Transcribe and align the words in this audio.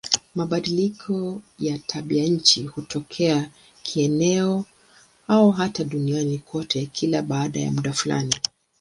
Mabadiliko 0.35 1.41
ya 1.59 1.77
tabianchi 1.79 2.63
hutokea 2.63 3.49
kieneo 3.83 4.65
au 5.27 5.51
hata 5.51 5.83
duniani 5.83 6.37
kote 6.37 6.85
kila 6.85 7.21
baada 7.21 7.59
ya 7.59 7.71
muda 7.71 7.93
fulani. 7.93 8.35